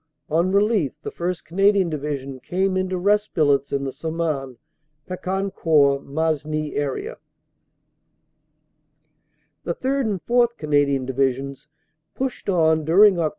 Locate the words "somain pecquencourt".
3.91-6.03